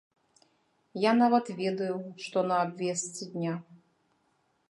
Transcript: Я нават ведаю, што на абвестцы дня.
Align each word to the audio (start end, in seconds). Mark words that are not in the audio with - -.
Я 1.01 1.11
нават 1.23 1.51
ведаю, 1.59 1.97
што 2.27 2.37
на 2.51 2.57
абвестцы 2.67 3.23
дня. 3.35 3.53